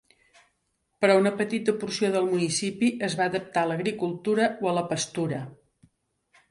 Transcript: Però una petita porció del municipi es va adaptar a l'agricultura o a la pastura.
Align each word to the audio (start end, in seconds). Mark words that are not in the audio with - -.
Però 1.03 1.17
una 1.19 1.33
petita 1.41 1.75
porció 1.83 2.09
del 2.15 2.25
municipi 2.31 2.91
es 3.09 3.19
va 3.21 3.29
adaptar 3.33 3.67
a 3.67 3.71
l'agricultura 3.75 4.51
o 4.65 4.73
a 4.73 4.77
la 4.81 4.87
pastura. 4.95 5.49